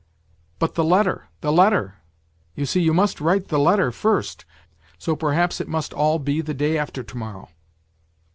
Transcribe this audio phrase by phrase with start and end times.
[0.57, 1.97] "But the letter, the letter!
[2.55, 4.45] You see, you must write the letter first!
[4.97, 7.49] So perhaps it must all be the day after to morrow."